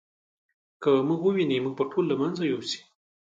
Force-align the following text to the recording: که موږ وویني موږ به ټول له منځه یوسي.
که 0.81 0.89
موږ 1.07 1.21
وویني 1.23 1.57
موږ 1.63 1.73
به 1.77 1.85
ټول 1.91 2.05
له 2.11 2.15
منځه 2.21 2.43
یوسي. 2.51 2.81